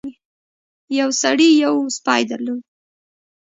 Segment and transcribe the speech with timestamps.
[0.99, 2.61] یو سړي یو سپی درلود.